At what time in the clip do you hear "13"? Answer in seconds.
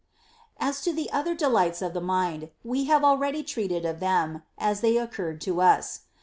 0.59-0.67